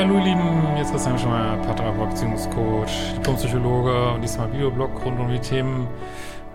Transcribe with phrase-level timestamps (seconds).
[0.00, 5.28] Hallo ihr Lieben, hier ist Christian Schmeier, Paartherapeut, Beziehungscoach, Diplompsychologe und diesmal Videoblog rund um
[5.28, 5.86] die Themen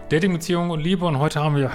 [0.09, 1.69] Dating, Beziehung und Liebe und heute haben wir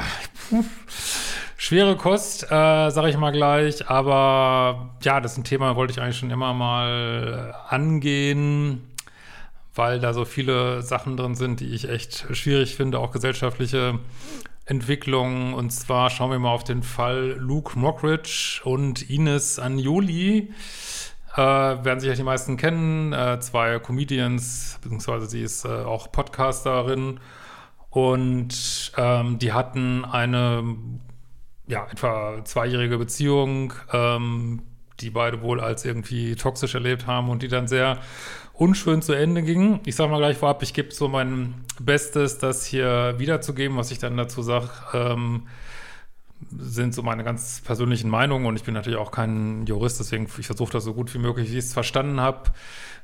[1.56, 6.00] schwere Kost, äh, sage ich mal gleich, aber ja, das ist ein Thema, wollte ich
[6.00, 8.84] eigentlich schon immer mal angehen,
[9.76, 14.00] weil da so viele Sachen drin sind, die ich echt schwierig finde, auch gesellschaftliche
[14.66, 15.54] Entwicklungen.
[15.54, 20.52] Und zwar schauen wir mal auf den Fall Luke Mockridge und Ines Agnoli.
[21.40, 27.18] Äh, werden sicher die meisten kennen, äh, zwei Comedians, beziehungsweise sie ist äh, auch Podcasterin
[27.88, 30.76] und ähm, die hatten eine
[31.66, 34.60] ja, etwa zweijährige Beziehung, ähm,
[35.00, 37.96] die beide wohl als irgendwie toxisch erlebt haben und die dann sehr
[38.52, 39.80] unschön zu Ende ging.
[39.86, 43.98] Ich sage mal gleich vorab, ich gebe so mein Bestes, das hier wiederzugeben, was ich
[43.98, 44.68] dann dazu sage.
[44.92, 45.44] Ähm,
[46.58, 50.46] sind so meine ganz persönlichen Meinungen und ich bin natürlich auch kein Jurist, deswegen ich
[50.46, 52.50] versuche das so gut wie möglich, wie ich es verstanden habe,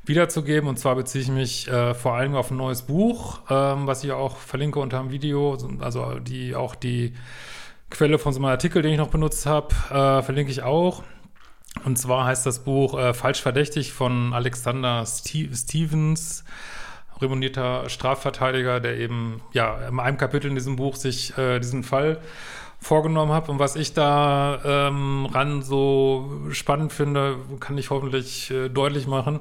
[0.05, 0.69] wiederzugeben.
[0.69, 4.13] Und zwar beziehe ich mich äh, vor allem auf ein neues Buch, ähm, was ich
[4.13, 7.15] auch verlinke unter dem Video, also die auch die
[7.91, 11.03] Quelle von so einem Artikel, den ich noch benutzt habe, äh, verlinke ich auch.
[11.85, 16.45] Und zwar heißt das Buch äh, Falsch verdächtig von Alexander Ste Stevens,
[17.21, 22.21] renommierter Strafverteidiger, der eben ja in einem Kapitel in diesem Buch sich äh, diesen Fall
[22.81, 28.69] vorgenommen habe und was ich da ähm, ran so spannend finde, kann ich hoffentlich äh,
[28.69, 29.41] deutlich machen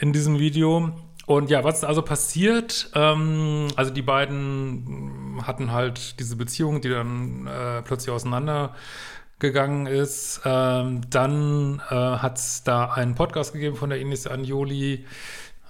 [0.00, 0.92] in diesem Video.
[1.26, 2.90] Und ja, was ist also passiert?
[2.94, 10.40] Ähm, also die beiden hatten halt diese Beziehung, die dann äh, plötzlich auseinandergegangen ist.
[10.46, 15.04] Ähm, dann äh, hat es da einen Podcast gegeben von der Ines Anjoli,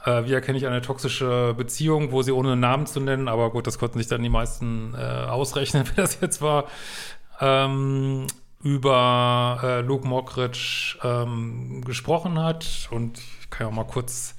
[0.08, 3.66] äh, wie erkenne ich eine toxische Beziehung, wo sie ohne Namen zu nennen, aber gut,
[3.66, 6.64] das konnten sich dann die meisten äh, ausrechnen, wer das jetzt war,
[7.41, 8.26] ähm,
[8.62, 12.88] über äh, Luke Mockridge ähm, gesprochen hat.
[12.91, 14.34] Und ich kann ja auch mal kurz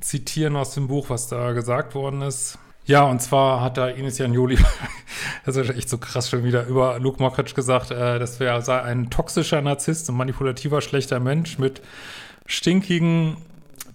[0.00, 2.58] zitieren aus dem Buch, was da gesagt worden ist.
[2.84, 4.58] Ja, und zwar hat da Ines Janioli,
[5.44, 8.82] das ist echt so krass schon wieder, über Luke Mockridge gesagt, äh, das wäre sei
[8.82, 11.80] ein toxischer Narzisst und manipulativer, schlechter Mensch mit
[12.46, 13.36] stinkigen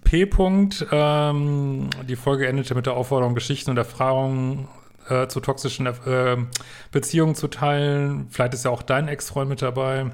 [0.07, 0.88] P-Punkt.
[0.90, 4.69] Ähm, die Folge endete mit der Aufforderung, Geschichten und Erfahrungen
[5.09, 6.38] äh, zu toxischen äh,
[6.91, 8.28] Beziehungen zu teilen.
[8.29, 10.12] Vielleicht ist ja auch dein Ex-Freund mit dabei.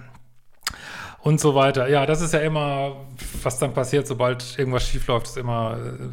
[1.22, 1.88] Und so weiter.
[1.90, 3.06] Ja, das ist ja immer,
[3.44, 6.09] was dann passiert, sobald irgendwas schiefläuft, ist immer äh,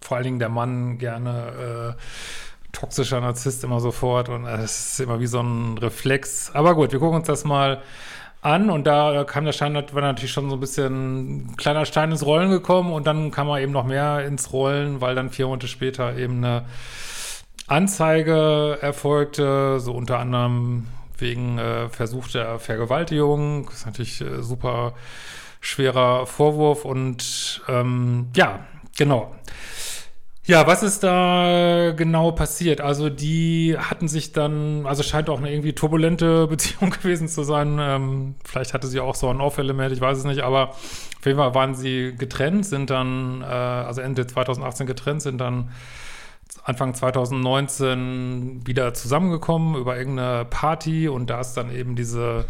[0.00, 4.28] vor allen Dingen der Mann gerne äh, toxischer Narzisst immer sofort.
[4.28, 6.50] Und es ist immer wie so ein Reflex.
[6.52, 7.82] Aber gut, wir gucken uns das mal
[8.44, 12.10] an und da kam der Stein, war natürlich schon so ein bisschen ein kleiner Stein
[12.10, 15.46] ins Rollen gekommen und dann kam er eben noch mehr ins Rollen, weil dann vier
[15.46, 16.66] Monate später eben eine
[17.66, 23.64] Anzeige erfolgte, so unter anderem wegen äh, versuchter Vergewaltigung.
[23.66, 24.92] Das ist natürlich äh, super
[25.60, 28.66] schwerer Vorwurf und ähm, ja,
[28.98, 29.34] genau.
[30.46, 32.82] Ja, was ist da genau passiert?
[32.82, 37.78] Also die hatten sich dann, also scheint auch eine irgendwie turbulente Beziehung gewesen zu sein.
[37.80, 41.38] Ähm, vielleicht hatte sie auch so ein Off-Element, ich weiß es nicht, aber auf jeden
[41.38, 45.70] Fall waren sie getrennt, sind dann, äh, also Ende 2018 getrennt, sind dann
[46.62, 52.44] Anfang 2019 wieder zusammengekommen über irgendeine Party und da ist dann eben diese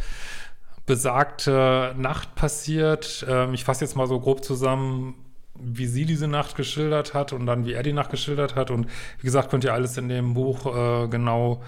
[0.84, 3.24] besagte Nacht passiert.
[3.28, 5.14] Ähm, ich fasse jetzt mal so grob zusammen,
[5.58, 8.70] wie sie diese Nacht geschildert hat und dann wie er die Nacht geschildert hat.
[8.70, 8.86] Und
[9.18, 11.62] wie gesagt, könnt ihr alles in dem Buch äh, genau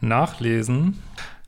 [0.00, 0.98] nachlesen.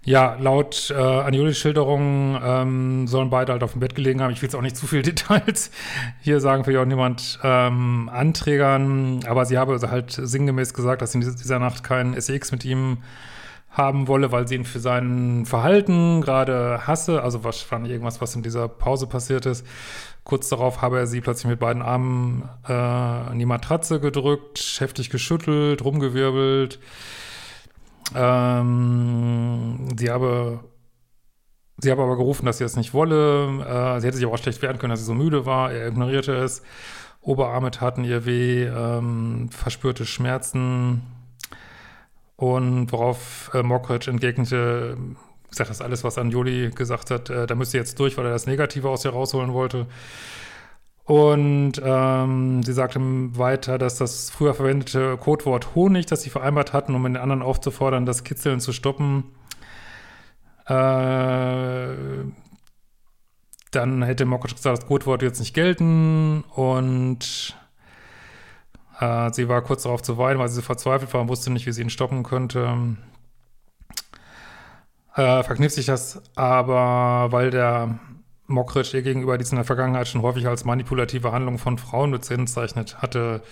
[0.06, 4.32] Ja, laut äh, Anjolis Schilderung ähm, sollen beide halt auf dem Bett gelegen haben.
[4.32, 5.70] Ich will jetzt auch nicht zu viel Details
[6.20, 9.20] hier sagen, will ja auch niemand ähm, anträgern.
[9.26, 12.98] Aber sie habe halt sinngemäß gesagt, dass sie in dieser Nacht keinen SEX mit ihm
[13.70, 17.22] haben wolle, weil sie ihn für sein Verhalten gerade hasse.
[17.22, 19.66] Also wahrscheinlich irgendwas, was in dieser Pause passiert ist.
[20.24, 25.10] Kurz darauf habe er sie plötzlich mit beiden Armen äh, an die Matratze gedrückt, heftig
[25.10, 26.80] geschüttelt, rumgewirbelt.
[28.14, 30.60] Ähm, sie habe
[31.78, 33.46] Sie habe aber gerufen, dass sie es nicht wolle.
[33.46, 35.72] Äh, sie hätte sich aber auch schlecht wehren können, dass sie so müde war.
[35.72, 36.62] Er ignorierte es.
[37.20, 41.02] Oberarme taten ihr weh, ähm, verspürte Schmerzen.
[42.36, 44.96] Und worauf äh, Mockridge entgegnete,
[45.54, 48.32] ich sage das alles, was Anjoli gesagt hat, äh, da müsste jetzt durch, weil er
[48.32, 49.86] das Negative aus ihr rausholen wollte.
[51.04, 52.98] Und ähm, sie sagte
[53.38, 58.04] weiter, dass das früher verwendete Codewort Honig, das sie vereinbart hatten, um den anderen aufzufordern,
[58.04, 59.26] das Kitzeln zu stoppen,
[60.66, 61.94] äh,
[63.70, 67.54] dann hätte Mokoc gesagt, das Codewort jetzt nicht gelten und
[68.98, 71.72] äh, sie war kurz darauf zu weinen, weil sie verzweifelt war und wusste nicht, wie
[71.72, 72.96] sie ihn stoppen könnte.
[75.14, 77.98] Äh, verkniff sich das aber, weil der
[78.46, 83.00] Mockridge ihr gegenüber dies in der Vergangenheit schon häufig als manipulative Handlung von Frauen bezeichnet
[83.00, 83.42] hatte.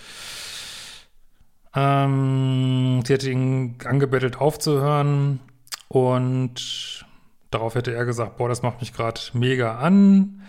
[1.75, 5.39] Ähm, sie hätte ihn angebettelt aufzuhören
[5.87, 7.05] und
[7.49, 10.41] darauf hätte er gesagt, boah, das macht mich gerade mega an.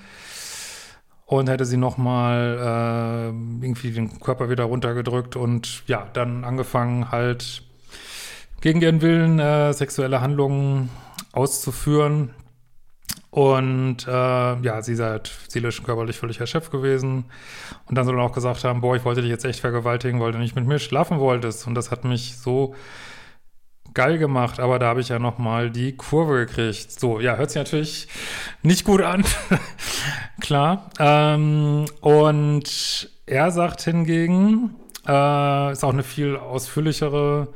[1.27, 7.63] Und hätte sie nochmal äh, irgendwie den Körper wieder runtergedrückt und ja, dann angefangen halt
[8.61, 10.91] gegen ihren Willen äh, sexuelle Handlungen
[11.35, 12.31] auszuführen.
[13.31, 17.25] Und äh, ja, sie sei halt seelisch und körperlich völlig erschöpft gewesen.
[17.87, 20.33] Und dann soll er auch gesagt haben, boah, ich wollte dich jetzt echt vergewaltigen, weil
[20.33, 21.67] du nicht mit mir schlafen wolltest.
[21.67, 22.77] Und das hat mich so
[23.93, 26.93] geil gemacht, aber da habe ich ja noch mal die Kurve gekriegt.
[26.93, 28.09] So, ja, hört sich natürlich
[28.63, 29.25] nicht gut an.
[30.41, 30.91] Klar.
[30.99, 34.75] Ähm, und er sagt hingegen,
[35.07, 37.49] äh, ist auch eine viel ausführlichere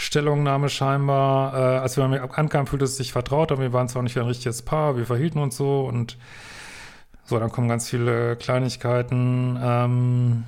[0.00, 1.54] Stellungnahme scheinbar.
[1.54, 4.24] Äh, als wir mit ankamen, fühlte es sich vertraut, aber wir waren zwar nicht ein
[4.24, 6.16] richtiges Paar, wir verhielten uns so und
[7.24, 9.58] so, dann kommen ganz viele Kleinigkeiten.
[9.62, 10.44] Ähm,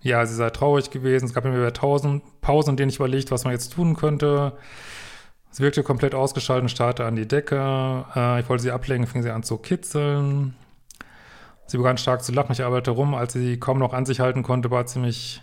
[0.00, 1.26] ja, sie sei traurig gewesen.
[1.26, 4.54] Es gab immer wieder tausend Pausen, in denen ich überlegt, was man jetzt tun könnte.
[5.50, 8.06] Sie wirkte komplett ausgeschaltet und starrte an die Decke.
[8.16, 10.56] Äh, ich wollte sie ablenken, fing sie an zu kitzeln.
[11.66, 12.52] Sie begann stark zu lachen.
[12.52, 13.14] Ich arbeitete rum.
[13.14, 15.42] Als sie kaum noch an sich halten konnte, bat sie mich,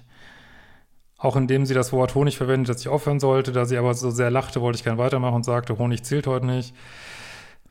[1.20, 3.52] auch indem sie das Wort Honig verwendet, dass ich aufhören sollte.
[3.52, 6.46] Da sie aber so sehr lachte, wollte ich gern weitermachen und sagte, Honig zählt heute
[6.46, 6.74] nicht.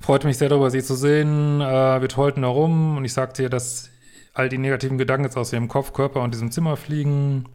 [0.00, 1.60] Freute mich sehr darüber, sie zu sehen.
[1.60, 3.90] Äh, wir tollten herum und ich sagte ihr, dass
[4.34, 7.46] all die negativen Gedanken jetzt aus ihrem Kopf, Körper und diesem Zimmer fliegen.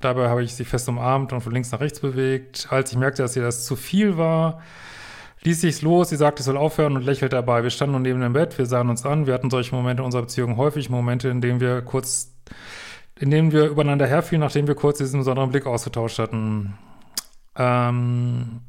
[0.00, 2.68] Dabei habe ich sie fest umarmt und von links nach rechts bewegt.
[2.70, 4.60] Als ich merkte, dass ihr das zu viel war,
[5.42, 6.10] ließ ich es los.
[6.10, 7.62] Sie sagte, ich soll aufhören und lächelte dabei.
[7.62, 9.26] Wir standen nun neben dem Bett, wir sahen uns an.
[9.26, 12.32] Wir hatten solche Momente in unserer Beziehung häufig, Momente, in denen wir kurz,
[13.18, 16.78] in denen wir übereinander herfielen, nachdem wir kurz diesen besonderen Blick ausgetauscht hatten.
[17.56, 18.60] Ähm,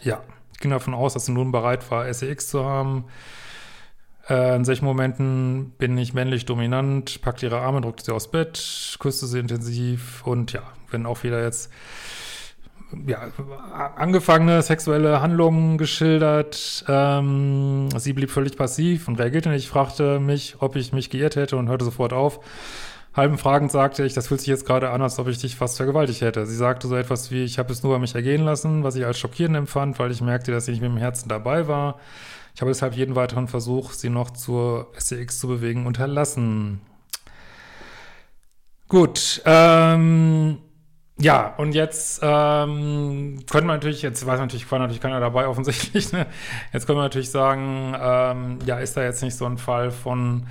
[0.00, 0.22] ja,
[0.52, 3.04] ich ging davon aus, dass sie nun bereit war, SEX zu haben.
[4.28, 8.96] Äh, in solchen Momenten bin ich männlich dominant, packte ihre Arme, drückte sie aufs Bett,
[9.00, 11.70] küsste sie intensiv und ja, wenn auch wieder jetzt
[13.06, 13.30] ja,
[13.96, 16.84] angefangene sexuelle Handlungen geschildert.
[16.88, 19.64] Ähm, sie blieb völlig passiv und reagierte nicht.
[19.64, 22.40] Ich fragte mich, ob ich mich geirrt hätte und hörte sofort auf.
[23.18, 25.76] Halben fragend sagte ich, das fühlt sich jetzt gerade an, als ob ich dich fast
[25.76, 26.46] vergewaltigt hätte.
[26.46, 29.04] Sie sagte so etwas wie, ich habe es nur bei mich ergehen lassen, was ich
[29.04, 31.98] als schockierend empfand, weil ich merkte, dass sie nicht mit dem Herzen dabei war.
[32.54, 36.80] Ich habe deshalb jeden weiteren Versuch, sie noch zur SCX zu bewegen, unterlassen.
[38.86, 40.58] Gut, ähm,
[41.18, 46.12] ja, und jetzt ähm, können wir natürlich, jetzt weiß natürlich, war natürlich keiner dabei offensichtlich,
[46.12, 46.28] ne?
[46.72, 50.46] jetzt können wir natürlich sagen, ähm, ja, ist da jetzt nicht so ein Fall von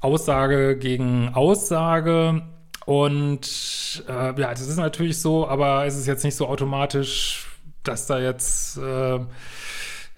[0.00, 2.42] Aussage gegen Aussage
[2.86, 7.46] und äh, ja, das ist natürlich so, aber es ist jetzt nicht so automatisch,
[7.82, 9.18] dass da jetzt äh,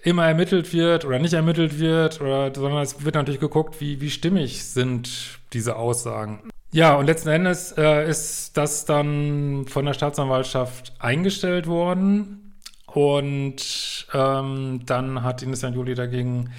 [0.03, 4.09] immer ermittelt wird oder nicht ermittelt wird, oder, sondern es wird natürlich geguckt, wie, wie
[4.09, 6.49] stimmig sind diese Aussagen.
[6.71, 12.55] Ja, und letzten Endes äh, ist das dann von der Staatsanwaltschaft eingestellt worden.
[12.85, 16.51] Und ähm, dann hat Ines Juli dagegen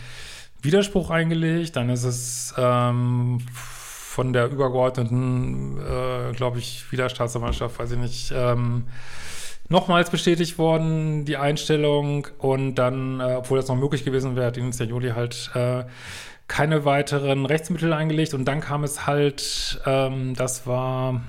[0.63, 1.77] Widerspruch eingelegt.
[1.77, 8.85] Dann ist es ähm, von der übergeordneten, äh, glaube ich, Widerstaatsanwaltschaft, weiß ich nicht, ähm,
[9.69, 12.29] nochmals bestätigt worden, die Einstellung.
[12.39, 15.85] Und dann, äh, obwohl das noch möglich gewesen wäre, hat Ines Juli halt äh,
[16.47, 18.35] keine weiteren Rechtsmittel eingelegt.
[18.35, 21.23] Und dann kam es halt, ähm, das war,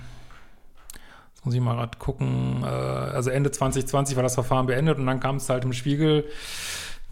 [1.33, 5.05] jetzt muss ich mal gerade gucken, äh, also Ende 2020 war das Verfahren beendet und
[5.05, 6.25] dann kam es halt im Spiegel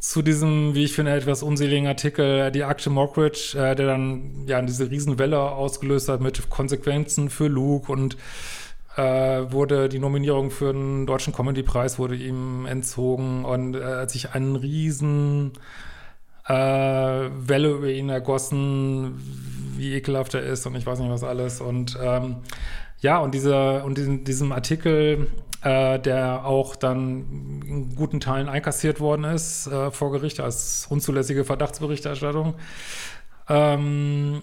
[0.01, 4.59] zu diesem, wie ich finde, etwas unseligen Artikel, die Akte Mockridge, äh, der dann ja
[4.63, 8.17] diese Riesenwelle ausgelöst hat mit Konsequenzen für Luke und
[8.97, 9.01] äh,
[9.51, 14.55] wurde die Nominierung für den Deutschen Comedy-Preis wurde ihm entzogen und äh, hat sich einen
[14.55, 15.53] riesen
[16.47, 19.21] äh, Welle über ihn ergossen,
[19.77, 22.37] wie ekelhaft er ist und ich weiß nicht was alles und ähm,
[23.01, 25.27] ja, und dieser und in diesem Artikel
[25.63, 31.45] äh, der auch dann in guten Teilen einkassiert worden ist äh, vor Gericht als unzulässige
[31.45, 32.55] Verdachtsberichterstattung.
[33.49, 34.41] Ähm,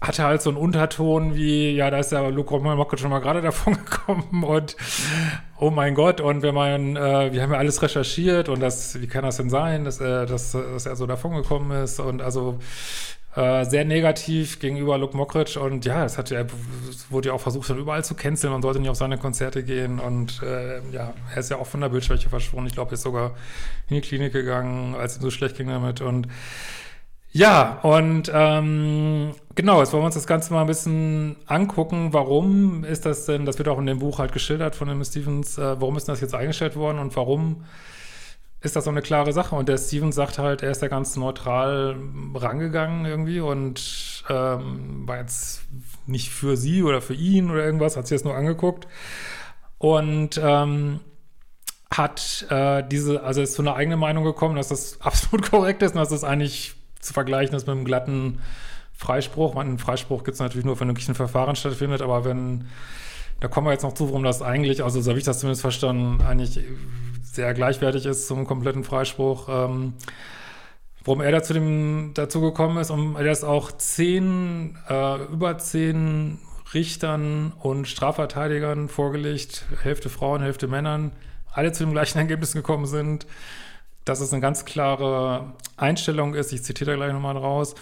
[0.00, 3.40] hatte halt so einen Unterton wie, ja, da ist ja Luke Mockett schon mal gerade
[3.42, 4.76] davon gekommen und
[5.58, 9.08] oh mein Gott, und wenn man, äh, wir haben ja alles recherchiert und das, wie
[9.08, 12.58] kann das denn sein, dass, äh, dass, dass er so davon gekommen ist und also
[13.38, 16.44] äh, sehr negativ gegenüber Luke Mockridge und ja, es hat ja,
[17.08, 20.00] wurde ja auch versucht, dann überall zu canceln, man sollte nicht auf seine Konzerte gehen
[20.00, 23.02] und äh, ja, er ist ja auch von der Bildschwäche verschwunden, ich glaube, er ist
[23.02, 23.36] sogar
[23.88, 26.26] in die Klinik gegangen, als ihm so schlecht ging damit und
[27.30, 32.08] ja, und ähm, genau, jetzt wollen wir uns das Ganze mal ein bisschen angucken.
[32.12, 35.58] Warum ist das denn, das wird auch in dem Buch halt geschildert von dem Stevens,
[35.58, 37.64] äh, warum ist das jetzt eingestellt worden und warum
[38.60, 39.54] ist das so eine klare Sache?
[39.54, 41.96] Und der Stevens sagt halt, er ist da ganz neutral
[42.34, 45.62] rangegangen irgendwie und ähm, war jetzt
[46.06, 48.88] nicht für sie oder für ihn oder irgendwas, hat sich das nur angeguckt.
[49.78, 51.00] Und ähm,
[51.90, 55.94] hat äh, diese, also ist zu einer eigenen Meinung gekommen, dass das absolut korrekt ist
[55.94, 58.40] und dass das eigentlich zu vergleichen ist mit einem glatten
[58.92, 59.54] Freispruch.
[59.54, 62.66] Einen Freispruch gibt es natürlich nur, wenn wirklich ein Verfahren stattfindet, aber wenn,
[63.38, 65.62] da kommen wir jetzt noch zu, warum das eigentlich, also so habe ich das zumindest
[65.62, 66.58] verstanden, eigentlich
[67.38, 69.48] sehr gleichwertig ist zum kompletten Freispruch.
[69.48, 69.94] Ähm,
[71.04, 76.38] warum er dazu, dem, dazu gekommen ist und er ist auch zehn, äh, über zehn
[76.74, 81.12] Richtern und Strafverteidigern vorgelegt, Hälfte Frauen, Hälfte Männern,
[81.52, 83.26] alle zu dem gleichen Ergebnis gekommen sind
[84.08, 86.52] dass es eine ganz klare Einstellung ist.
[86.52, 87.74] Ich zitiere da gleich nochmal raus.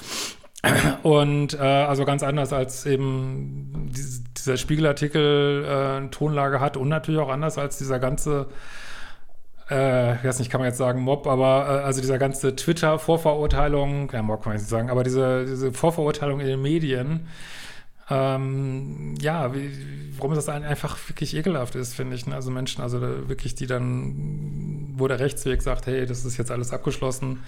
[1.02, 7.20] Und äh, also ganz anders als eben diese, dieser Spiegelartikel äh, Tonlage hat und natürlich
[7.20, 8.46] auch anders als dieser ganze,
[9.70, 14.10] äh, ich weiß nicht, kann man jetzt sagen Mob, aber äh, also dieser ganze Twitter-Vorverurteilung,
[14.12, 17.28] ja Mob kann man jetzt nicht sagen, aber diese, diese Vorverurteilung in den Medien,
[18.08, 19.70] ähm, ja, wie,
[20.16, 22.26] warum das einfach wirklich ekelhaft ist, finde ich.
[22.26, 22.36] Ne?
[22.36, 26.72] Also Menschen, also wirklich, die dann, wo der Rechtsweg sagt, hey, das ist jetzt alles
[26.72, 27.40] abgeschlossen,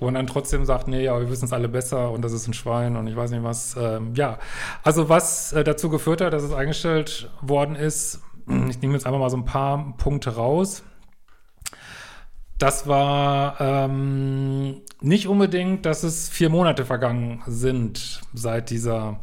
[0.00, 2.54] man dann trotzdem sagt, nee, aber wir wissen es alle besser und das ist ein
[2.54, 3.76] Schwein und ich weiß nicht was.
[3.78, 4.38] Ähm, ja,
[4.82, 8.20] also was äh, dazu geführt hat, dass es eingestellt worden ist,
[8.68, 10.82] ich nehme jetzt einfach mal so ein paar Punkte raus.
[12.58, 19.20] Das war ähm, nicht unbedingt, dass es vier Monate vergangen sind seit dieser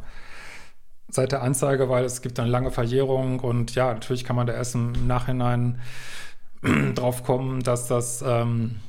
[1.14, 4.52] seit der Anzeige, weil es gibt eine lange Verjährung und ja, natürlich kann man da
[4.52, 5.80] erst im Nachhinein
[6.94, 8.80] drauf kommen, dass das, ähm,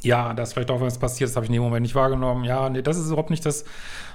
[0.00, 2.44] ja, dass vielleicht auch was passiert, das habe ich in dem Moment nicht wahrgenommen.
[2.44, 3.64] Ja, nee, das ist überhaupt nicht das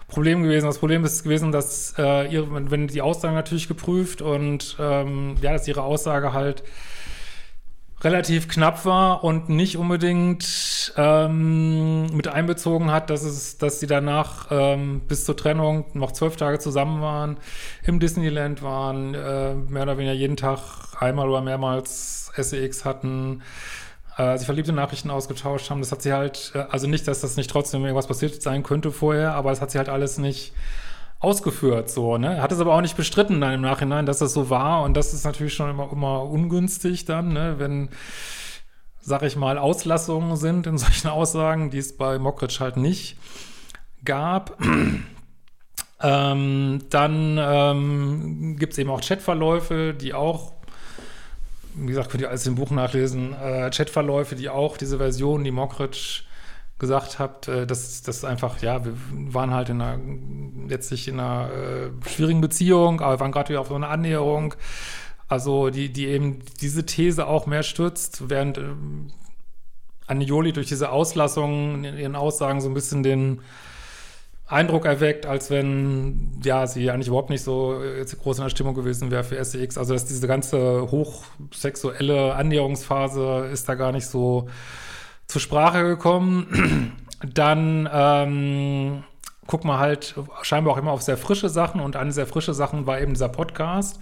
[0.08, 0.66] Problem gewesen.
[0.66, 5.54] Das Problem ist gewesen, dass äh, ihre, wenn die Aussagen natürlich geprüft und ähm, ja,
[5.54, 6.64] dass ihre Aussage halt
[8.04, 14.48] relativ knapp war und nicht unbedingt ähm, mit einbezogen hat, dass es, dass sie danach
[14.50, 17.38] ähm, bis zur Trennung noch zwölf Tage zusammen waren,
[17.84, 20.60] im Disneyland waren, äh, mehr oder weniger jeden Tag
[21.00, 23.44] einmal oder mehrmals SEX hatten,
[24.18, 25.82] äh, sich verliebte Nachrichten ausgetauscht haben.
[25.82, 28.92] Das hat sie halt, äh, also nicht, dass das nicht trotzdem irgendwas passiert sein könnte
[28.92, 30.54] vorher, aber das hat sie halt alles nicht
[31.22, 32.42] ausgeführt, so, ne?
[32.42, 35.14] Hat es aber auch nicht bestritten dann im Nachhinein, dass das so war und das
[35.14, 37.56] ist natürlich schon immer, immer ungünstig dann, ne?
[37.60, 37.90] Wenn,
[39.00, 43.18] sag ich mal, Auslassungen sind in solchen Aussagen, die es bei Mockridge halt nicht
[44.04, 44.58] gab.
[46.02, 50.54] ähm, dann ähm, gibt es eben auch Chatverläufe, die auch
[51.74, 55.52] wie gesagt, könnt ihr alles im Buch nachlesen, äh, Chatverläufe, die auch diese Version, die
[55.52, 56.24] Mockridge
[56.82, 59.98] gesagt habt, äh, dass das einfach, ja, wir waren halt in einer,
[60.68, 64.56] letztlich in einer äh, schwierigen Beziehung, aber wir waren gerade wieder auf so einer Annäherung.
[65.30, 68.64] Also die, die eben diese These auch mehr stützt, während äh,
[70.08, 73.42] Annioli durch diese Auslassungen in ihren Aussagen so ein bisschen den
[74.48, 78.50] Eindruck erweckt, als wenn ja sie eigentlich überhaupt nicht so äh, jetzt groß in der
[78.50, 79.78] Stimmung gewesen wäre für SEX.
[79.78, 84.50] Also dass diese ganze hochsexuelle Annäherungsphase ist da gar nicht so
[85.32, 86.94] zur Sprache gekommen.
[87.34, 89.04] Dann ähm,
[89.48, 92.86] guckt man halt scheinbar auch immer auf sehr frische Sachen und eine sehr frische Sachen
[92.86, 94.00] war eben dieser Podcast.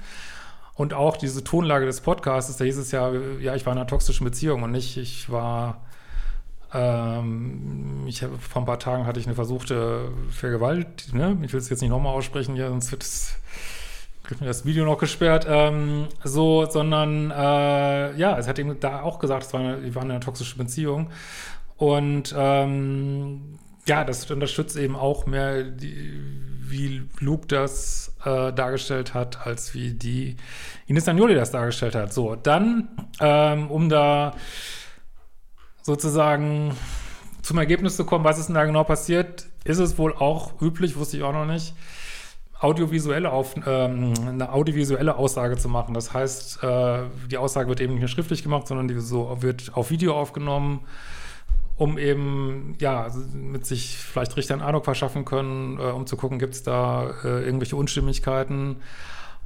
[0.73, 3.87] Und auch diese Tonlage des Podcasts, da hieß es ja, ja, ich war in einer
[3.87, 5.81] toxischen Beziehung und nicht, ich war,
[6.73, 11.37] ähm, ich vor ein paar Tagen hatte ich eine versuchte Vergewalt, ne?
[11.41, 13.35] Ich will es jetzt nicht nochmal aussprechen hier, sonst wird es
[14.39, 19.19] mir das Video noch gesperrt, ähm, so, sondern äh, ja, es hat eben da auch
[19.19, 21.09] gesagt, es war eine, die waren in einer toxischen Beziehung.
[21.77, 26.19] Und ähm, ja, das unterstützt eben auch mehr, die,
[26.61, 30.37] wie Luke das äh, dargestellt hat, als wie die
[30.85, 32.13] Ines Agnoli das dargestellt hat.
[32.13, 34.35] So, dann, ähm, um da
[35.81, 36.75] sozusagen
[37.41, 40.95] zum Ergebnis zu kommen, was ist denn da genau passiert, ist es wohl auch üblich,
[40.95, 41.73] wusste ich auch noch nicht,
[42.59, 45.93] audiovisuelle auf, ähm, eine audiovisuelle Aussage zu machen.
[45.93, 46.99] Das heißt, äh,
[47.31, 50.81] die Aussage wird eben nicht mehr schriftlich gemacht, sondern die so wird auf Video aufgenommen,
[51.77, 56.53] um eben ja mit sich vielleicht Richtern Ahnung verschaffen können, äh, um zu gucken, gibt
[56.53, 58.77] es da äh, irgendwelche Unstimmigkeiten.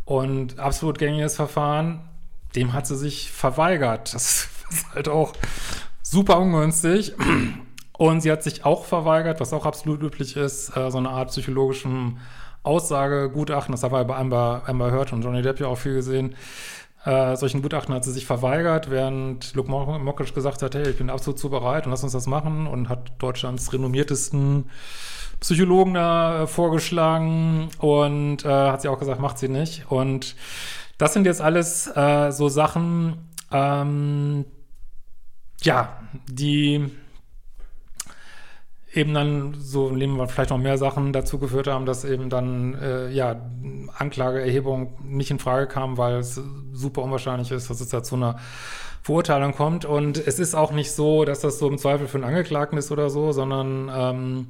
[0.05, 2.01] Und absolut gängiges Verfahren,
[2.55, 4.13] dem hat sie sich verweigert.
[4.13, 5.34] Das ist halt auch
[6.01, 7.13] super ungünstig.
[7.96, 11.29] Und sie hat sich auch verweigert, was auch absolut üblich ist, äh, so eine Art
[11.29, 12.17] psychologischen
[12.63, 16.36] Aussagegutachten, das haben wir bei Amber, Amber Heard und Johnny Depp ja auch viel gesehen.
[17.05, 21.10] Äh, solchen Gutachten hat sie sich verweigert, während Luke Mockridge gesagt hat, hey, ich bin
[21.10, 24.70] absolut zu bereit und lass uns das machen und hat Deutschlands renommiertesten
[25.41, 29.91] Psychologen da äh, vorgeschlagen und äh, hat sie auch gesagt, macht sie nicht.
[29.91, 30.38] Und
[30.98, 34.46] das sind jetzt alles äh, so Sachen, ähm,
[35.62, 36.89] ja, die
[38.93, 42.75] eben dann so nehmen wir vielleicht noch mehr Sachen dazu geführt haben, dass eben dann
[42.75, 43.41] äh, ja
[43.97, 46.39] Anklageerhebung nicht in Frage kam, weil es
[46.71, 48.38] super unwahrscheinlich ist, dass es da zu einer
[49.01, 49.83] Verurteilung kommt.
[49.83, 52.91] Und es ist auch nicht so, dass das so im Zweifel für einen Angeklagten ist
[52.91, 54.47] oder so, sondern ähm,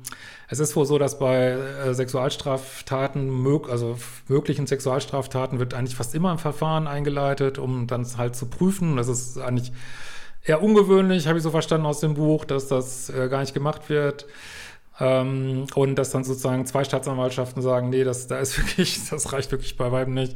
[0.48, 3.98] es ist wohl so, dass bei äh, Sexualstraftaten, mög also
[4.28, 8.98] möglichen Sexualstraftaten, wird eigentlich fast immer ein Verfahren eingeleitet, um dann halt zu prüfen.
[8.98, 9.72] Das ist eigentlich
[10.44, 13.90] eher ungewöhnlich, habe ich so verstanden aus dem Buch, dass das äh, gar nicht gemacht
[13.90, 14.26] wird.
[15.00, 19.52] Ähm, und dass dann sozusagen zwei Staatsanwaltschaften sagen, nee, das, da ist wirklich, das reicht
[19.52, 20.36] wirklich bei Weitem nicht.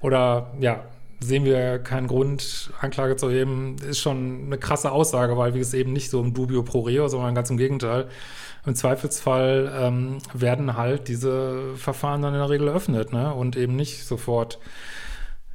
[0.00, 0.84] Oder ja,
[1.20, 5.74] sehen wir keinen Grund, Anklage zu erheben, ist schon eine krasse Aussage, weil wir es
[5.74, 8.08] eben nicht so im Dubio pro reo, sondern ganz im Gegenteil.
[8.66, 13.32] Im Zweifelsfall ähm, werden halt diese Verfahren dann in der Regel eröffnet ne?
[13.32, 14.58] und eben nicht sofort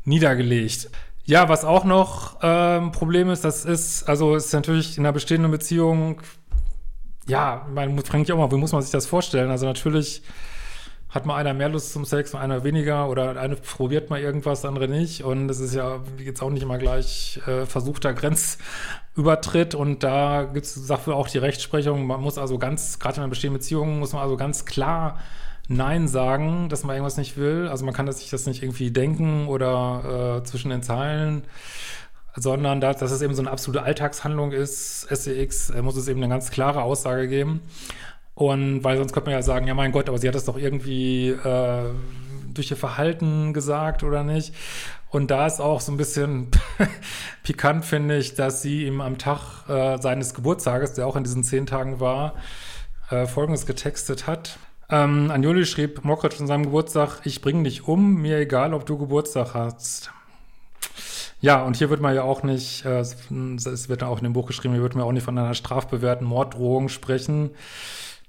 [0.05, 0.89] niedergelegt.
[1.25, 5.51] Ja, was auch noch ähm, Problem ist, das ist, also ist natürlich in einer bestehenden
[5.51, 6.21] Beziehung,
[7.27, 9.51] ja, man muss ich auch mal, wie muss man sich das vorstellen?
[9.51, 10.23] Also natürlich
[11.11, 14.63] hat mal einer mehr Lust zum Sex und einer weniger oder eine probiert mal irgendwas,
[14.63, 15.23] andere nicht.
[15.23, 19.75] Und es ist ja jetzt auch nicht immer gleich äh, versuchter Grenzübertritt.
[19.75, 22.07] Und da gibt es dafür auch die Rechtsprechung.
[22.07, 25.19] Man muss also ganz, gerade in einer bestehenden Beziehung, muss man also ganz klar
[25.67, 27.67] Nein sagen, dass man irgendwas nicht will.
[27.67, 31.43] Also man kann sich das nicht irgendwie denken oder äh, zwischen den Zeilen,
[32.35, 36.21] sondern da, dass es eben so eine absolute Alltagshandlung ist, SEX, äh, muss es eben
[36.21, 37.61] eine ganz klare Aussage geben.
[38.33, 40.57] Und weil sonst könnte man ja sagen, ja mein Gott, aber sie hat es doch
[40.57, 41.89] irgendwie äh,
[42.53, 44.53] durch ihr Verhalten gesagt oder nicht.
[45.09, 46.49] Und da ist auch so ein bisschen
[47.43, 51.43] pikant, finde ich, dass sie ihm am Tag äh, seines Geburtstages, der auch in diesen
[51.43, 52.35] zehn Tagen war,
[53.09, 54.57] äh, Folgendes getextet hat.
[54.91, 58.97] Ähm, Anjoli schrieb Mockridge an seinem Geburtstag, ich bringe dich um, mir egal, ob du
[58.97, 60.11] Geburtstag hast.
[61.39, 64.47] Ja, und hier wird man ja auch nicht, äh, es wird auch in dem Buch
[64.47, 67.51] geschrieben, hier wird man auch nicht von einer strafbewährten Morddrohung sprechen.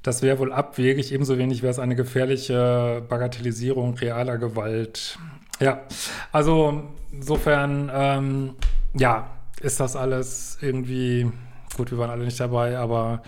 [0.03, 5.19] Das wäre wohl abwegig, ebenso wenig wäre es eine gefährliche Bagatellisierung realer Gewalt.
[5.61, 5.83] Ja,
[6.31, 8.55] also insofern, ähm,
[8.95, 11.31] ja, ist das alles irgendwie,
[11.77, 13.23] gut, wir waren alle nicht dabei, aber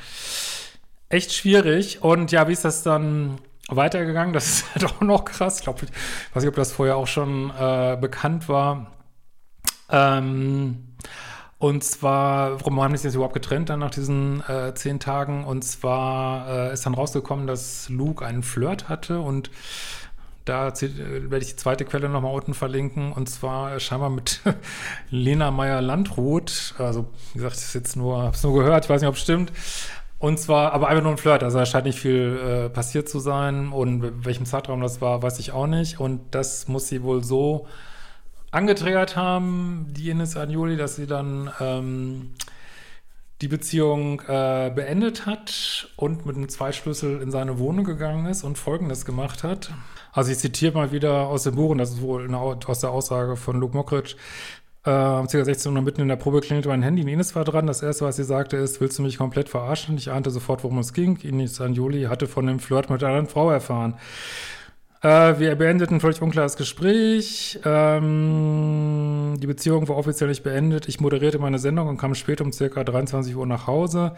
[1.15, 2.03] echt schwierig.
[2.03, 4.35] Und ja, wie ist das dann weitergegangen?
[4.35, 5.59] Das ist halt auch noch krass.
[5.59, 8.91] Ich glaube, ich weiß nicht, ob das vorher auch schon äh, bekannt war.
[9.91, 10.95] Ähm,
[11.59, 15.45] und zwar, warum haben die sich jetzt überhaupt getrennt dann nach diesen äh, zehn Tagen?
[15.45, 19.51] Und zwar äh, ist dann rausgekommen, dass Luke einen Flirt hatte und
[20.45, 23.13] da äh, werde ich die zweite Quelle nochmal unten verlinken.
[23.13, 24.41] Und zwar scheinbar mit
[25.11, 26.75] Lena Meyer-Landrut.
[26.79, 29.53] Also, wie gesagt, ich habe es nur gehört, ich weiß nicht, ob es stimmt.
[30.25, 31.43] Und zwar, aber einfach nur ein Flirt.
[31.43, 33.73] Also da scheint nicht viel äh, passiert zu sein.
[33.73, 36.01] Und welchem Zeitraum das war, weiß ich auch nicht.
[36.01, 37.67] Und das muss sie wohl so
[38.51, 42.33] angetriggert haben, die Ines Agnoli, dass sie dann ähm,
[43.43, 48.57] die Beziehung äh, beendet hat und mit einem Zweischlüssel in seine Wohnung gegangen ist und
[48.57, 49.73] Folgendes gemacht hat.
[50.15, 52.93] Also ich zitiere mal wieder aus dem Buch, und das ist wohl eine, aus der
[52.93, 54.17] Aussage von Luke Mockridge.
[54.85, 55.45] Äh, um ca.
[55.45, 57.11] 16 Uhr mitten in der Probe klingelte mein Handy.
[57.11, 57.67] Ines war dran.
[57.67, 59.97] Das erste, was sie sagte, ist, willst du mich komplett verarschen?
[59.97, 61.19] Ich ahnte sofort, worum es ging.
[61.23, 63.95] Ines Anjoli hatte von dem Flirt mit einer anderen Frau erfahren.
[65.01, 67.59] Äh, wir beendeten völlig unklares Gespräch.
[67.65, 70.87] Ähm, die Beziehung war offiziell nicht beendet.
[70.87, 74.13] Ich moderierte meine Sendung und kam spät um circa 23 Uhr nach Hause.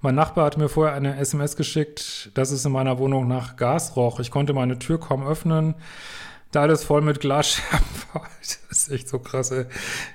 [0.00, 3.96] Mein Nachbar hatte mir vorher eine SMS geschickt, dass es in meiner Wohnung nach Gas
[3.96, 4.18] roch.
[4.20, 5.74] Ich konnte meine Tür kaum öffnen
[6.56, 7.86] da alles voll mit Glasscherben.
[8.68, 9.66] Das ist echt so krass, ey.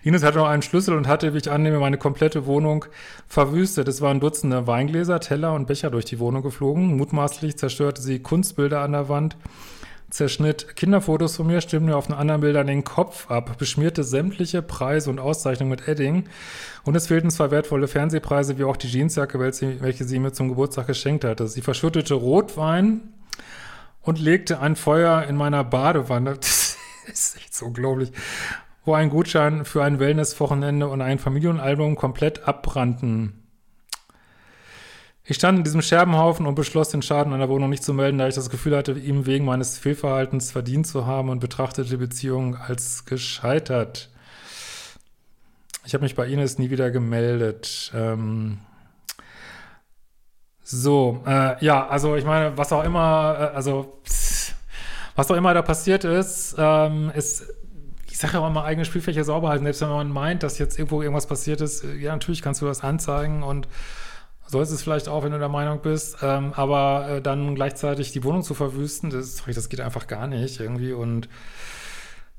[0.03, 2.85] Ines hatte noch einen Schlüssel und hatte, wie ich annehme, meine komplette Wohnung
[3.27, 3.87] verwüstet.
[3.87, 6.95] Es waren Dutzende Weingläser, Teller und Becher durch die Wohnung geflogen.
[6.97, 9.35] Mutmaßlich zerstörte sie Kunstbilder an der Wand,
[10.09, 14.61] zerschnitt Kinderfotos von mir, stimmte mir auf den anderen Bildern den Kopf ab, beschmierte sämtliche
[14.61, 16.25] Preise und Auszeichnungen mit Edding.
[16.83, 20.87] Und es fehlten zwar wertvolle Fernsehpreise, wie auch die Jeansjacke, welche sie mir zum Geburtstag
[20.87, 21.47] geschenkt hatte.
[21.47, 23.01] Sie verschüttete Rotwein
[24.01, 26.37] und legte ein Feuer in meiner Badewanne.
[27.07, 28.11] Das ist echt so unglaublich.
[28.85, 33.41] Wo ein Gutschein für ein Wellness-Wochenende und ein Familienalbum komplett abbrannten.
[35.23, 38.27] Ich stand in diesem Scherbenhaufen und beschloss, den Schaden der Wohnung nicht zu melden, da
[38.27, 42.55] ich das Gefühl hatte, ihm wegen meines Fehlverhaltens verdient zu haben und betrachtete die Beziehung
[42.55, 44.09] als gescheitert.
[45.83, 47.91] Ich habe mich bei Ines nie wieder gemeldet.
[47.95, 48.59] Ähm
[50.71, 53.99] so, äh, ja, also ich meine, was auch immer, äh, also
[55.15, 57.45] was auch immer da passiert ist, ähm, ist,
[58.09, 59.65] ich sage ja auch immer, eigene Spielfläche sauber halten.
[59.65, 62.65] Selbst wenn man meint, dass jetzt irgendwo irgendwas passiert ist, äh, ja, natürlich kannst du
[62.65, 63.67] das anzeigen und
[64.47, 68.23] sollst es vielleicht auch, wenn du der Meinung bist, ähm, aber äh, dann gleichzeitig die
[68.23, 71.29] Wohnung zu verwüsten, das, das geht einfach gar nicht irgendwie und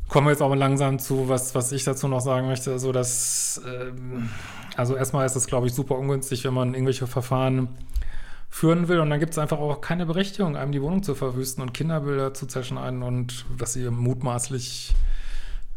[0.08, 2.92] kommen wir jetzt auch mal langsam zu, was, was ich dazu noch sagen möchte, so
[2.92, 4.28] dass, ähm,
[4.76, 7.68] also erstmal ist es, glaube ich, super ungünstig, wenn man irgendwelche Verfahren
[8.52, 11.62] führen will und dann gibt es einfach auch keine Berechtigung, einem die Wohnung zu verwüsten
[11.62, 14.94] und Kinderbilder zu zerschneiden und was sie mutmaßlich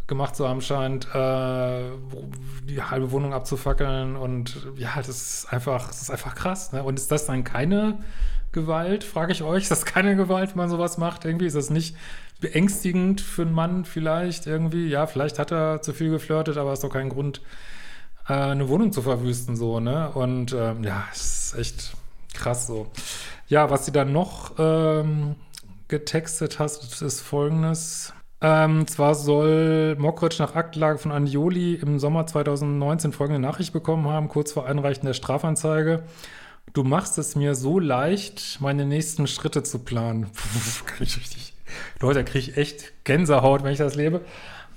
[0.08, 1.84] gemacht zu haben scheint, äh,
[2.68, 6.74] die halbe Wohnung abzufackeln und ja, das ist einfach, das ist einfach krass.
[6.74, 6.84] Ne?
[6.84, 8.00] Und ist das dann keine
[8.52, 9.64] Gewalt, frage ich euch?
[9.64, 11.24] Ist das keine Gewalt, wenn man sowas macht?
[11.24, 11.96] Irgendwie ist das nicht
[12.42, 14.90] beängstigend für einen Mann vielleicht irgendwie?
[14.90, 17.42] Ja, vielleicht hat er zu viel geflirtet, aber ist doch kein Grund,
[18.28, 20.12] äh, eine Wohnung zu verwüsten so, ne?
[20.12, 21.96] Und ähm, ja, es ist echt
[22.36, 22.88] krass so.
[23.48, 25.36] Ja, was sie dann noch ähm,
[25.88, 28.14] getextet hast, ist folgendes.
[28.42, 34.28] Ähm, zwar soll Mockridge nach Aktenlage von Anjoli im Sommer 2019 folgende Nachricht bekommen haben,
[34.28, 36.04] kurz vor Einreichen der Strafanzeige.
[36.74, 40.28] Du machst es mir so leicht, meine nächsten Schritte zu planen.
[40.86, 41.54] kann ich richtig.
[42.00, 44.22] Leute, da kriege ich echt Gänsehaut, wenn ich das lebe.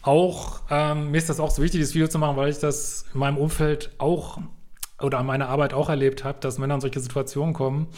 [0.02, 3.06] Auch, ähm, mir ist das auch so wichtig, dieses Video zu machen, weil ich das
[3.12, 4.38] in meinem Umfeld auch
[5.00, 7.88] oder an meiner Arbeit auch erlebt habe, dass Männer in solche Situationen kommen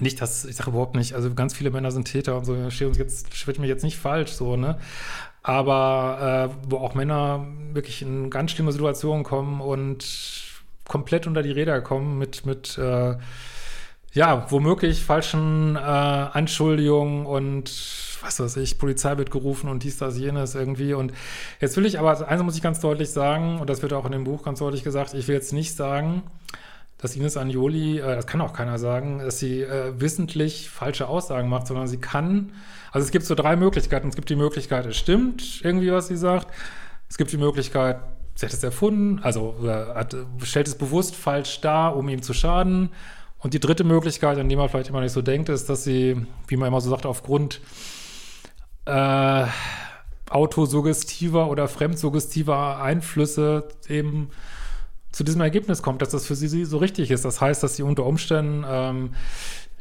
[0.00, 2.88] nicht, dass ich sage überhaupt nicht, also ganz viele Männer sind Täter und so, steht
[2.88, 4.78] uns jetzt, schwirrt mich jetzt nicht falsch, so, ne?
[5.42, 10.06] Aber äh, wo auch Männer wirklich in ganz schlimme Situationen kommen und
[10.88, 13.16] komplett unter die Räder kommen mit, mit äh,
[14.12, 17.70] ja, womöglich falschen äh, Anschuldigungen und
[18.24, 20.94] was weiß ich, Polizei wird gerufen und dies, das, jenes irgendwie.
[20.94, 21.12] Und
[21.60, 24.12] jetzt will ich aber, eins muss ich ganz deutlich sagen, und das wird auch in
[24.12, 26.22] dem Buch ganz deutlich gesagt, ich will jetzt nicht sagen,
[26.98, 31.48] dass Ines Anjoli, äh, das kann auch keiner sagen, dass sie äh, wissentlich falsche Aussagen
[31.48, 32.52] macht, sondern sie kann,
[32.92, 34.08] also es gibt so drei Möglichkeiten.
[34.08, 36.46] Es gibt die Möglichkeit, es stimmt irgendwie, was sie sagt.
[37.10, 37.98] Es gibt die Möglichkeit,
[38.36, 42.32] sie hat es erfunden, also äh, hat, stellt es bewusst falsch dar, um ihm zu
[42.32, 42.90] schaden.
[43.38, 46.24] Und die dritte Möglichkeit, an die man vielleicht immer nicht so denkt, ist, dass sie,
[46.48, 47.60] wie man immer so sagt, aufgrund
[48.86, 49.46] äh,
[50.30, 54.30] autosuggestiver oder fremdsuggestiver Einflüsse eben
[55.12, 57.24] zu diesem Ergebnis kommt, dass das für sie so richtig ist.
[57.24, 59.14] Das heißt, dass sie unter Umständen ähm,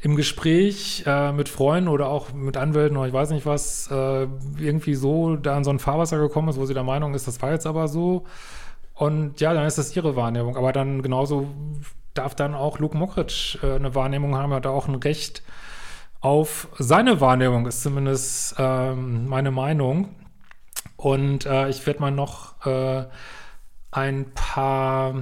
[0.02, 4.28] im Gespräch äh, mit Freunden oder auch mit Anwälten oder ich weiß nicht was, äh,
[4.60, 7.42] irgendwie so da in so ein Fahrwasser gekommen ist, wo sie der Meinung ist, das
[7.42, 8.26] war jetzt aber so.
[8.94, 10.56] Und ja, dann ist das ihre Wahrnehmung.
[10.56, 11.48] Aber dann genauso
[12.14, 15.42] darf dann auch Luke Mockridge äh, eine Wahrnehmung haben, er hat auch ein Recht
[16.24, 20.16] auf seine Wahrnehmung, ist zumindest ähm, meine Meinung.
[20.96, 23.06] Und äh, ich werde mal noch äh,
[23.92, 25.16] ein paar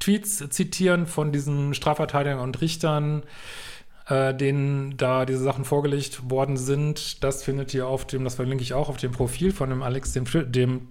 [0.00, 3.22] Tweets zitieren von diesen Strafverteidigern und Richtern,
[4.08, 7.22] äh, denen da diese Sachen vorgelegt worden sind.
[7.22, 10.14] Das findet ihr auf dem, das verlinke ich auch auf dem Profil von dem Alex,
[10.14, 10.88] dem, dem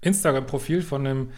[0.00, 1.30] Instagram-Profil von dem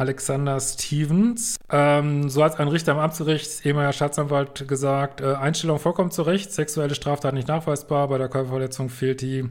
[0.00, 1.56] Alexander Stevens.
[1.70, 6.52] Ähm, so hat ein Richter im Amtsgericht, ehemaliger Staatsanwalt, gesagt, äh, Einstellung vollkommen zu Recht,
[6.52, 9.48] sexuelle Straftat nicht nachweisbar, bei der Körperverletzung fehlt die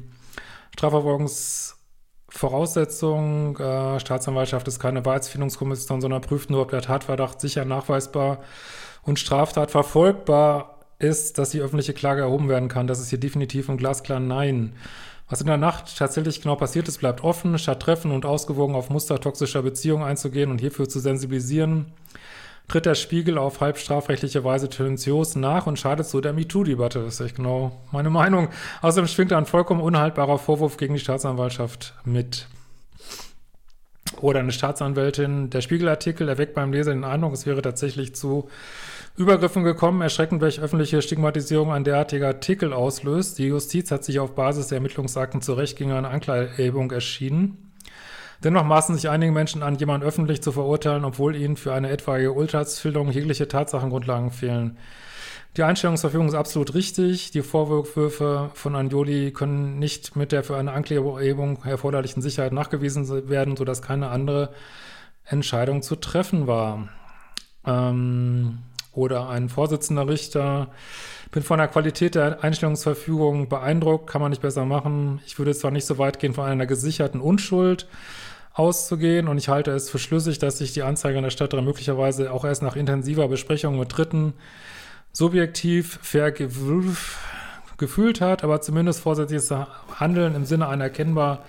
[0.75, 1.75] Strafverfolgungs-
[2.31, 8.39] Voraussetzung, äh, Staatsanwaltschaft ist keine Wahrheitsfindungskommission, sondern prüft nur, ob der Tatverdacht sicher nachweisbar
[9.01, 12.85] und Straftat verfolgbar ist, dass die öffentliche Klage erhoben werden kann.
[12.87, 14.73] Das ist hier definitiv und glasklar Nein.
[15.29, 17.57] Was in der Nacht tatsächlich genau passiert ist, bleibt offen.
[17.59, 21.93] Statt treffen und ausgewogen auf Muster toxischer Beziehungen einzugehen und hierfür zu sensibilisieren,
[22.67, 27.03] tritt der Spiegel auf halb strafrechtliche Weise tendenziös nach und schadet so der MeToo-Debatte.
[27.03, 28.49] Das ist echt genau meine Meinung.
[28.81, 32.47] Außerdem schwingt ein vollkommen unhaltbarer Vorwurf gegen die Staatsanwaltschaft mit.
[34.19, 35.51] Oder eine Staatsanwältin.
[35.51, 38.49] Der Spiegelartikel erweckt beim Leser den Eindruck, es wäre tatsächlich zu
[39.19, 40.01] Übergriffen gekommen.
[40.01, 43.37] Erschreckend, welche öffentliche Stigmatisierung ein derartiger Artikel auslöst.
[43.37, 47.73] Die Justiz hat sich auf Basis der Ermittlungsakten zu Recht gegen eine Anklageerhebung erschienen.
[48.45, 52.31] Dennoch maßen sich einige Menschen an, jemanden öffentlich zu verurteilen, obwohl ihnen für eine etwaige
[52.31, 54.77] Urteilsfilterung jegliche Tatsachengrundlagen fehlen.
[55.57, 57.31] Die Einstellungsverfügung ist absolut richtig.
[57.31, 63.57] Die Vorwürfe von Anjoli können nicht mit der für eine Anklägererhebung erforderlichen Sicherheit nachgewiesen werden,
[63.57, 64.53] sodass keine andere
[65.25, 66.87] Entscheidung zu treffen war.
[67.65, 68.59] Ähm,
[68.99, 70.67] oder ein Vorsitzender Richter.
[71.31, 75.21] Bin von der Qualität der Einstellungsverfügung beeindruckt, kann man nicht besser machen.
[75.25, 77.87] Ich würde zwar nicht so weit gehen, von einer gesicherten Unschuld
[78.53, 82.43] auszugehen und ich halte es für schlüssig, dass sich die Anzeigerin der Stadt möglicherweise auch
[82.43, 84.33] erst nach intensiver Besprechung mit Dritten
[85.13, 89.53] subjektiv fair gefühlt hat, aber zumindest vorsätzliches
[89.95, 91.45] Handeln im Sinne einer erkennbar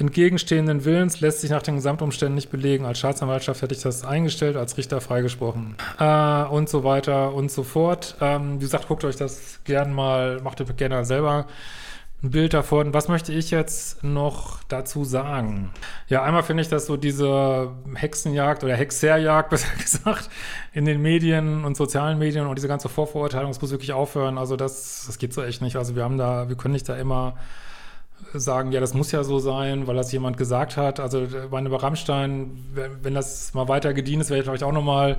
[0.00, 2.84] entgegenstehenden Willens lässt sich nach den Gesamtumständen nicht belegen.
[2.84, 7.62] Als Staatsanwaltschaft hätte ich das eingestellt, als Richter freigesprochen äh, und so weiter und so
[7.62, 8.16] fort.
[8.20, 11.46] Ähm, wie gesagt, guckt euch das gern mal, macht euch gerne selber
[12.22, 12.92] ein Bild davon.
[12.92, 15.70] Was möchte ich jetzt noch dazu sagen?
[16.08, 20.28] Ja, einmal finde ich, dass so diese Hexenjagd oder Hexerjagd, besser gesagt,
[20.72, 24.36] in den Medien und sozialen Medien und diese ganze Vorverurteilung, das muss wirklich aufhören.
[24.36, 25.76] Also das, das geht so echt nicht.
[25.76, 27.36] Also wir haben da, wir können nicht da immer
[28.32, 31.00] sagen, ja, das muss ja so sein, weil das jemand gesagt hat.
[31.00, 32.58] Also meine bei Rammstein,
[33.02, 35.18] wenn das mal weiter gedient ist, werde ich vielleicht auch nochmal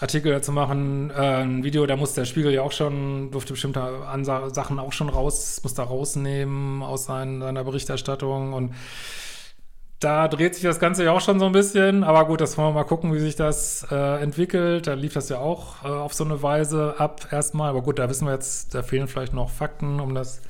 [0.00, 3.82] Artikel dazu machen, äh, ein Video, da muss der Spiegel ja auch schon, durfte bestimmte
[3.82, 8.72] Ansa Sachen auch schon raus, muss da rausnehmen aus sein, seiner Berichterstattung und
[10.00, 12.68] da dreht sich das Ganze ja auch schon so ein bisschen, aber gut, das wollen
[12.68, 14.86] wir mal gucken, wie sich das äh, entwickelt.
[14.86, 18.08] Da lief das ja auch äh, auf so eine Weise ab erstmal, aber gut, da
[18.08, 20.40] wissen wir jetzt, da fehlen vielleicht noch Fakten, um das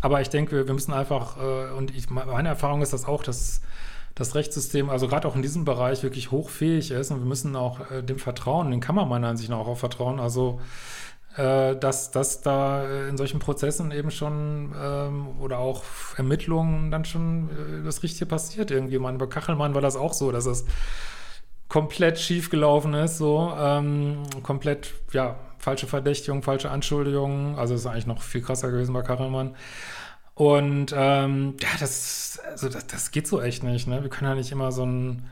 [0.00, 3.60] aber ich denke, wir müssen einfach, äh, und ich, meine Erfahrung ist das auch, dass
[4.14, 7.90] das Rechtssystem, also gerade auch in diesem Bereich, wirklich hochfähig ist und wir müssen auch
[7.90, 10.20] äh, dem vertrauen, den kann man meiner Ansicht nach auch vertrauen.
[10.20, 10.60] Also
[11.36, 15.82] äh, dass, dass da in solchen Prozessen eben schon ähm, oder auch
[16.16, 17.50] Ermittlungen dann schon
[17.84, 18.98] das Richtige passiert irgendwie.
[18.98, 20.64] Man, bei Kachelmann war das auch so, dass es
[21.68, 27.58] komplett schief gelaufen ist, so ähm, komplett, ja, falsche Verdächtigung, falsche Anschuldigungen.
[27.58, 29.56] Also ist eigentlich noch viel krasser gewesen bei Kachelmann.
[30.36, 33.88] Und ähm, ja, das, also das, das geht so echt nicht.
[33.88, 34.00] Ne?
[34.00, 35.28] Wir können ja nicht immer so ein,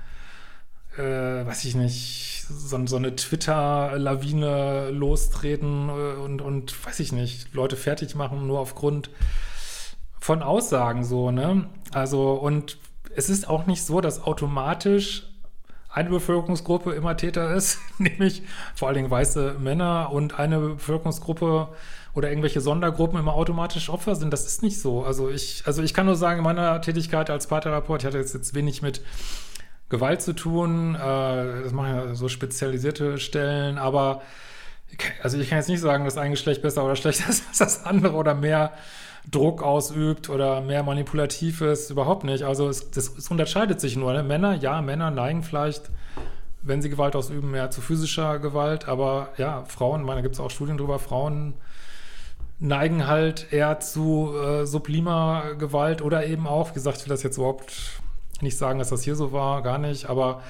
[0.98, 7.76] äh, weiß ich nicht, so, so eine Twitter-Lawine lostreten und, und, weiß ich nicht, Leute
[7.76, 9.10] fertig machen, nur aufgrund
[10.18, 11.68] von Aussagen so, ne?
[11.92, 12.78] Also, und
[13.14, 15.28] es ist auch nicht so, dass automatisch
[15.94, 18.42] eine Bevölkerungsgruppe immer Täter ist, nämlich
[18.74, 21.68] vor allen Dingen weiße Männer und eine Bevölkerungsgruppe
[22.14, 24.32] oder irgendwelche Sondergruppen immer automatisch Opfer sind.
[24.32, 25.04] Das ist nicht so.
[25.04, 28.34] Also ich, also ich kann nur sagen, in meiner Tätigkeit als Paartherapeut, ich hatte jetzt,
[28.34, 29.00] jetzt wenig mit
[29.88, 30.94] Gewalt zu tun.
[30.94, 34.22] Äh, das machen ja so spezialisierte Stellen, aber
[35.22, 37.84] also ich kann jetzt nicht sagen, dass ein Geschlecht besser oder schlechter ist als das
[37.84, 38.72] andere oder mehr
[39.30, 42.44] Druck ausübt oder mehr manipulativ ist, überhaupt nicht.
[42.44, 44.12] Also es, das, es unterscheidet sich nur.
[44.12, 44.22] Ne?
[44.22, 45.90] Männer, ja, Männer neigen vielleicht,
[46.62, 50.40] wenn sie Gewalt ausüben, mehr zu physischer Gewalt, aber ja, Frauen, meine, da gibt es
[50.40, 51.54] auch Studien drüber, Frauen
[52.58, 57.22] neigen halt eher zu äh, sublimer Gewalt oder eben auch, wie gesagt, ich will das
[57.22, 58.00] jetzt überhaupt
[58.40, 60.42] nicht sagen, dass das hier so war, gar nicht, aber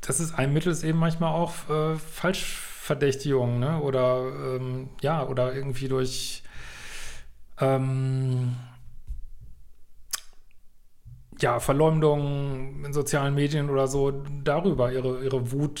[0.00, 3.80] das ist ein Mittel, ist eben manchmal auch äh, Falschverdächtigung, ne?
[3.80, 4.24] Oder
[4.56, 6.42] ähm, ja, oder irgendwie durch
[7.60, 8.56] ähm,
[11.40, 15.80] ja, Verleumdung in sozialen Medien oder so, darüber ihre, ihre Wut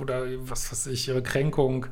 [0.00, 1.86] oder was weiß ich, ihre Kränkung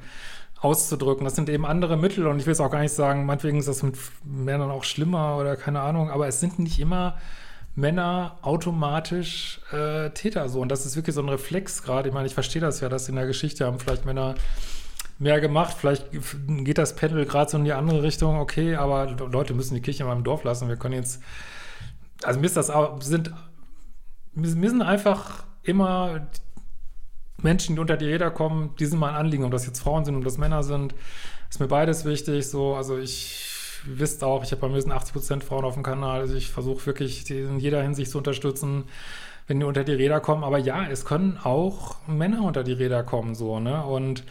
[0.61, 1.25] auszudrücken.
[1.25, 3.69] Das sind eben andere Mittel und ich will es auch gar nicht sagen, meinetwegen ist
[3.69, 7.19] das mit Männern auch schlimmer oder keine Ahnung, aber es sind nicht immer
[7.75, 10.61] Männer automatisch äh, Täter so.
[10.61, 12.09] Und das ist wirklich so ein Reflex gerade.
[12.09, 14.35] Ich meine, ich verstehe das ja, dass in der Geschichte haben vielleicht Männer
[15.23, 15.77] mehr gemacht.
[15.79, 19.81] Vielleicht geht das Pendel gerade so in die andere Richtung, okay, aber Leute müssen die
[19.81, 20.69] Kirche mal im Dorf lassen.
[20.69, 21.23] Wir können jetzt,
[22.23, 23.33] also mir ist das sind,
[24.35, 26.29] mir sind einfach immer
[27.39, 29.45] Menschen, die unter die Räder kommen, die sind mein Anliegen.
[29.45, 30.95] Ob das jetzt Frauen sind und das Männer sind,
[31.49, 32.49] ist mir beides wichtig.
[32.49, 33.49] So, also ich
[33.85, 36.21] wisst auch, ich habe bei mir sind 80 Prozent Frauen auf dem Kanal.
[36.21, 38.85] Also ich versuche wirklich, die in jeder Hinsicht zu unterstützen,
[39.47, 40.45] wenn die unter die Räder kommen.
[40.45, 43.85] Aber ja, es können auch Männer unter die Räder kommen, so, ne?
[43.85, 44.25] Und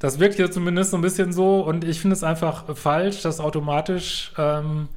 [0.00, 3.40] das wirkt hier zumindest so ein bisschen so und ich finde es einfach falsch, dass
[3.40, 4.88] automatisch, ähm,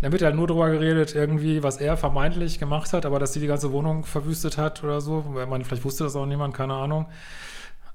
[0.00, 3.40] da wird ja nur drüber geredet, irgendwie, was er vermeintlich gemacht hat, aber dass sie
[3.40, 5.24] die ganze Wohnung verwüstet hat oder so.
[5.40, 7.06] Ich meine, vielleicht wusste das auch niemand, keine Ahnung.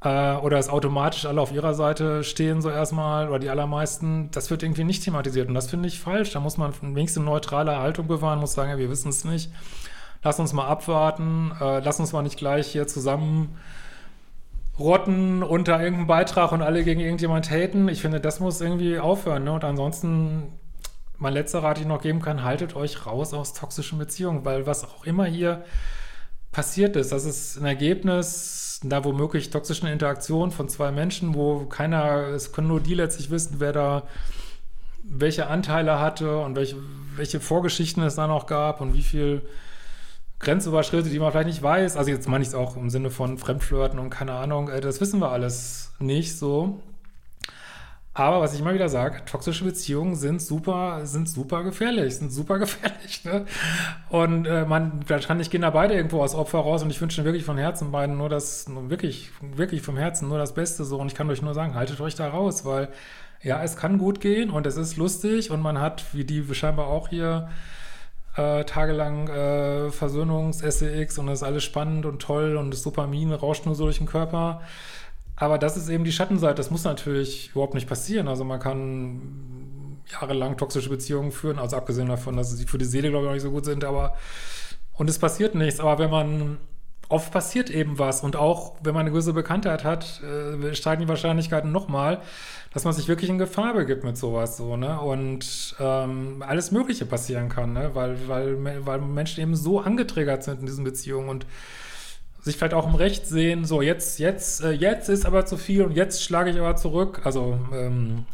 [0.04, 4.30] Äh, oder dass automatisch alle auf ihrer Seite stehen, so erstmal, oder die allermeisten.
[4.32, 6.32] Das wird irgendwie nicht thematisiert und das finde ich falsch.
[6.34, 9.50] Da muss man wenigstens eine neutrale Haltung bewahren, muss sagen, ja, wir wissen es nicht.
[10.24, 13.58] Lass uns mal abwarten, äh, lass uns mal nicht gleich hier zusammen
[14.80, 17.88] rotten unter irgendeinem Beitrag und alle gegen irgendjemand haten.
[17.90, 19.44] Ich finde, das muss irgendwie aufhören.
[19.44, 19.54] Ne?
[19.54, 20.54] Und ansonsten,
[21.18, 24.66] mein letzter Rat, den ich noch geben kann, haltet euch raus aus toxischen Beziehungen, weil
[24.66, 25.64] was auch immer hier
[26.52, 32.28] passiert ist, das ist ein Ergebnis da womöglich toxischen Interaktion von zwei Menschen, wo keiner,
[32.28, 34.04] es können nur die letztlich wissen, wer da
[35.04, 36.78] welche Anteile hatte und welche,
[37.16, 39.42] welche Vorgeschichten es da noch gab und wie viel
[40.44, 41.98] Grenzüberschritte, die man vielleicht nicht weiß.
[41.98, 45.02] Also jetzt meine ich es auch im Sinne von Fremdflirten und keine Ahnung, äh, das
[45.02, 46.82] wissen wir alles nicht so.
[48.16, 52.60] Aber was ich immer wieder sage, toxische Beziehungen sind super, sind super gefährlich, sind super
[52.60, 53.26] gefährlich.
[53.26, 53.46] Ne?
[54.10, 57.44] Und äh, man, wahrscheinlich gehen da beide irgendwo aus Opfer raus und ich wünsche wirklich
[57.44, 61.00] von Herzen beiden nur das, nur wirklich, wirklich vom Herzen nur das Beste so.
[61.00, 62.90] Und ich kann euch nur sagen, haltet euch da raus, weil
[63.42, 66.88] ja, es kann gut gehen und es ist lustig und man hat, wie die scheinbar
[66.88, 67.50] auch hier,
[68.36, 73.66] äh, tagelang äh, Versöhnungs-SEX und es ist alles spannend und toll und das Dopamin rauscht
[73.66, 74.62] nur so durch den Körper.
[75.36, 76.56] Aber das ist eben die Schattenseite.
[76.56, 78.28] Das muss natürlich überhaupt nicht passieren.
[78.28, 83.10] Also man kann jahrelang toxische Beziehungen führen, also abgesehen davon, dass sie für die Seele,
[83.10, 84.16] glaube ich, auch nicht so gut sind, aber
[84.94, 85.80] und es passiert nichts.
[85.80, 86.58] Aber wenn man
[87.10, 91.08] oft passiert eben was und auch wenn man eine gewisse Bekanntheit hat, äh, steigen die
[91.08, 92.22] Wahrscheinlichkeiten nochmal,
[92.74, 95.00] dass man sich wirklich in Gefahr begibt mit sowas so, ne?
[95.00, 97.92] Und ähm, alles Mögliche passieren kann, ne?
[97.94, 101.46] Weil, weil, weil Menschen eben so angetriggert sind in diesen Beziehungen und
[102.42, 105.84] sich vielleicht auch im Recht sehen, so jetzt, jetzt, äh, jetzt ist aber zu viel
[105.84, 107.22] und jetzt schlage ich aber zurück.
[107.24, 108.26] Also ähm,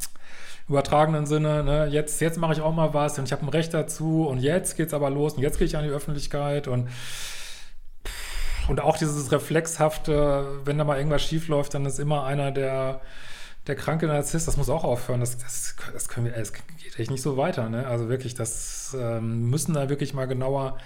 [0.70, 1.88] übertragenen Sinne, ne?
[1.88, 4.78] jetzt, jetzt mache ich auch mal was und ich habe ein Recht dazu und jetzt
[4.78, 6.88] geht's aber los und jetzt gehe ich an die Öffentlichkeit und
[8.70, 13.02] und auch dieses reflexhafte, wenn da mal irgendwas schief läuft, dann ist immer einer der
[13.68, 15.20] der kranke Narzisst, das muss auch aufhören.
[15.20, 17.70] Das, das, das können wir, es geht echt nicht so weiter.
[17.70, 17.86] Ne?
[17.86, 20.78] Also wirklich, das ähm, müssen da wirklich mal genauer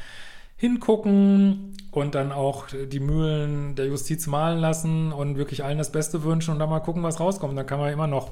[0.57, 6.23] hingucken und dann auch die Mühlen der Justiz malen lassen und wirklich allen das Beste
[6.23, 7.57] wünschen und dann mal gucken, was rauskommt.
[7.57, 8.31] Dann kann man immer noch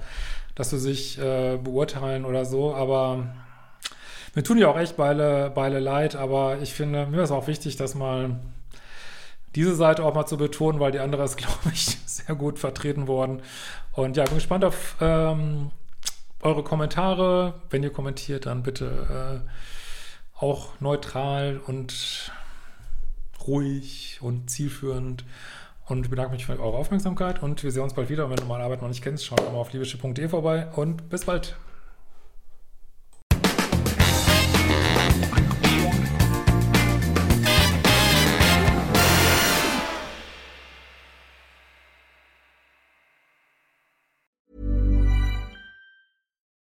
[0.56, 3.28] das für sich äh, beurteilen oder so, aber
[4.36, 7.76] mir tun ja auch echt beide, beide leid, aber ich finde, mir ist auch wichtig,
[7.76, 8.40] dass mal
[9.56, 13.08] diese Seite auch mal zu betonen, weil die andere ist, glaube ich, sehr gut vertreten
[13.08, 13.42] worden.
[13.94, 15.72] Und ja, bin gespannt auf ähm,
[16.42, 17.56] eure Kommentare.
[17.70, 22.32] Wenn ihr kommentiert, dann bitte äh, auch neutral und
[23.48, 25.26] ruhig und zielführend.
[25.88, 28.26] Und ich bedanke mich für eure Aufmerksamkeit und wir sehen uns bald wieder.
[28.26, 31.26] Und wenn du meine Arbeit noch nicht kennst, schau mal auf liebeschiff.de vorbei und bis
[31.26, 31.58] bald.